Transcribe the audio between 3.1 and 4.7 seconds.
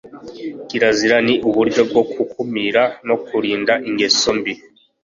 kurinda ingeso mbi